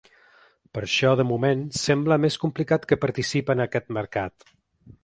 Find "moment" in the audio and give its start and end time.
1.33-1.61